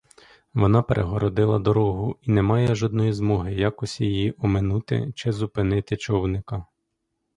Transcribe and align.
Вона 0.53 0.81
перегородила 0.81 1.59
дорогу, 1.59 2.15
і 2.21 2.31
нема 2.31 2.75
жодної 2.75 3.13
змоги 3.13 3.53
якось 3.53 4.01
її 4.01 4.33
оминути 4.37 5.11
чи 5.15 5.31
зупинити 5.31 5.97
човника. 5.97 6.65